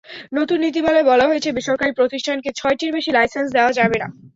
[0.33, 4.07] নতুন নীতিমালায় বলা হয়েছে, বেসরকারি প্রতিষ্ঠানকে ছয়টির বেশি লাইসেন্স দেওয়া যাবে না।